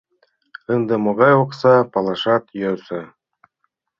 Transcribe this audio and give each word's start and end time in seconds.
Ынде 0.75 0.95
могай 1.05 1.33
окса— 1.43 1.75
палашат 1.93 2.43
йӧсӧ. 2.61 3.01